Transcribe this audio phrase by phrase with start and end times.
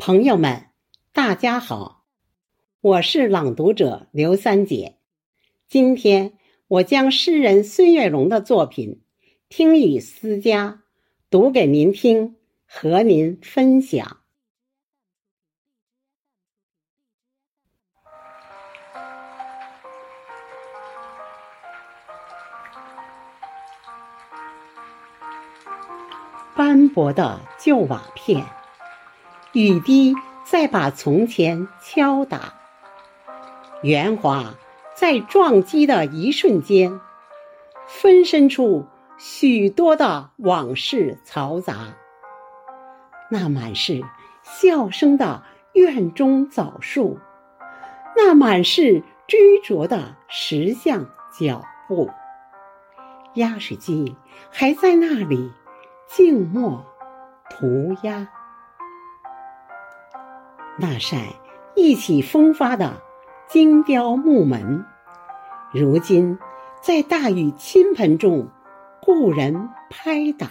[0.00, 0.70] 朋友们，
[1.12, 2.04] 大家好，
[2.80, 4.96] 我是朗读者刘三姐。
[5.66, 6.38] 今天
[6.68, 9.02] 我将诗人孙月荣的作品
[9.48, 10.82] 《听雨思家》
[11.30, 14.20] 读给您听，和您分享。
[26.56, 28.57] 斑驳的旧瓦片。
[29.52, 32.52] 雨滴在把从前敲打，
[33.82, 34.54] 圆滑
[34.94, 37.00] 在撞击的一瞬间，
[37.86, 41.94] 分身出许多的往事嘈杂。
[43.30, 44.02] 那满是
[44.42, 45.42] 笑声的
[45.72, 47.18] 院中枣树，
[48.16, 51.06] 那满是追逐的石像
[51.38, 52.10] 脚步，
[53.34, 54.14] 压水机
[54.50, 55.50] 还在那里
[56.06, 56.84] 静默
[57.48, 58.28] 涂鸦。
[60.80, 61.20] 那扇
[61.74, 63.02] 意气风发的
[63.48, 64.84] 精雕木门，
[65.72, 66.38] 如今
[66.80, 68.48] 在大雨倾盆中，
[69.02, 70.48] 故人拍打。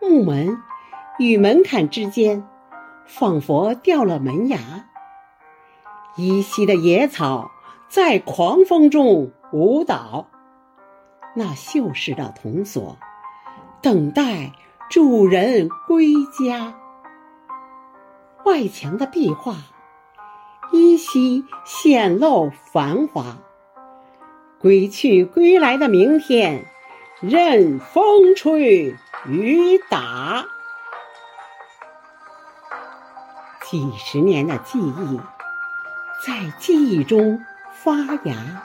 [0.00, 0.58] 木门
[1.18, 2.48] 与门槛之间，
[3.06, 4.58] 仿佛掉了门牙。
[6.16, 7.52] 依稀的野草
[7.88, 10.26] 在狂风中舞蹈。
[11.36, 12.96] 那锈蚀的铜锁，
[13.80, 14.52] 等待
[14.90, 16.74] 主人归家。
[18.44, 19.56] 外墙的壁画
[20.72, 23.38] 依稀显露繁华，
[24.58, 26.66] 归去归来的明天，
[27.20, 30.44] 任风吹雨打。
[33.64, 35.20] 几十年的记忆
[36.26, 37.92] 在记忆中发
[38.24, 38.62] 芽，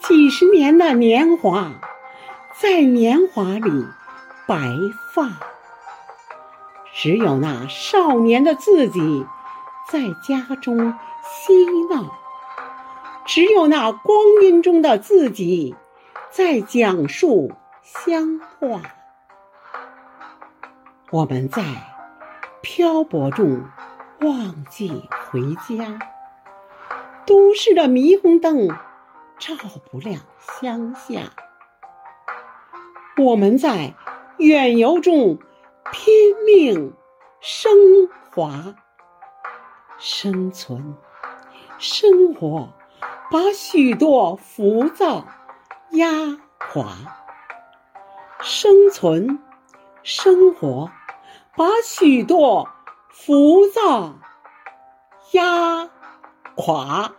[0.00, 1.72] 几十年的年华
[2.58, 3.86] 在年华里
[4.46, 4.56] 白
[5.12, 5.28] 发。
[6.96, 9.26] 只有那少年的自己
[9.90, 12.14] 在家中嬉闹，
[13.26, 15.74] 只有那光阴中的自己
[16.30, 17.50] 在讲述
[17.82, 18.80] 乡话。
[21.10, 21.64] 我们在
[22.62, 23.64] 漂泊中
[24.20, 25.98] 忘记回家，
[27.26, 28.68] 都市的霓虹灯
[29.38, 29.54] 照
[29.90, 30.20] 不亮
[30.60, 31.32] 乡下。
[33.16, 33.94] 我们在
[34.38, 35.40] 远游中。
[35.92, 36.92] 拼命
[37.40, 37.72] 升
[38.30, 38.74] 华，
[39.98, 40.96] 生存，
[41.78, 42.68] 生活
[43.30, 45.26] 把许多浮躁
[45.92, 46.08] 压
[46.58, 46.88] 垮。
[48.40, 49.38] 生存，
[50.02, 50.90] 生活
[51.56, 52.68] 把许多
[53.10, 54.14] 浮躁
[55.32, 55.88] 压
[56.56, 57.12] 垮。